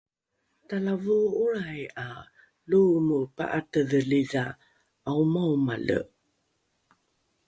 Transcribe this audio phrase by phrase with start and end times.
[0.67, 2.07] talavoo’olrai ’a
[2.69, 4.45] loomo pa’atedhelidha
[5.07, 5.99] ’aomaomale